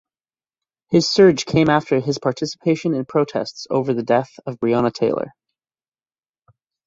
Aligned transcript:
His 0.89 1.07
surge 1.07 1.45
came 1.45 1.69
after 1.69 1.99
his 1.99 2.17
participation 2.17 2.95
in 2.95 3.05
protests 3.05 3.67
over 3.69 3.93
the 3.93 4.01
death 4.01 4.31
of 4.47 4.59
Breonna 4.59 4.91
Taylor. 4.91 5.31